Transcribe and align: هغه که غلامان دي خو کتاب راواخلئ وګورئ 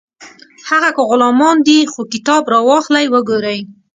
هغه 0.69 0.89
که 0.95 1.01
غلامان 1.09 1.57
دي 1.67 1.79
خو 1.91 2.01
کتاب 2.13 2.43
راواخلئ 2.53 3.05
وګورئ 3.13 3.59